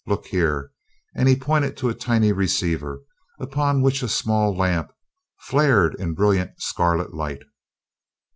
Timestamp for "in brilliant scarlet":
5.99-7.13